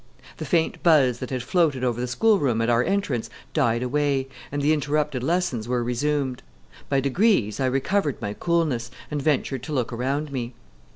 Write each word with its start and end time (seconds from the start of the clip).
The 0.37 0.45
faint 0.45 0.81
buzz 0.81 1.19
that 1.19 1.29
had 1.29 1.43
floated 1.43 1.83
over 1.83 2.01
the 2.01 2.07
school 2.07 2.39
room 2.39 2.59
at 2.59 2.71
our 2.71 2.83
entrance 2.83 3.29
died 3.53 3.83
away, 3.83 4.27
and 4.51 4.59
the 4.59 4.73
interrupted 4.73 5.21
lessons 5.21 5.67
were 5.67 5.83
resumed. 5.83 6.41
By 6.89 6.99
degrees 7.01 7.59
I 7.59 7.67
recovered 7.67 8.19
my 8.19 8.33
coolness, 8.33 8.89
and 9.11 9.21
ventured 9.21 9.61
to 9.61 9.73
look 9.73 9.93
around 9.93 10.31
me. 10.31 10.55